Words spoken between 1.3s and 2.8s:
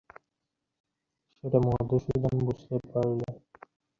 সেটা মধুসূদন বুঝতে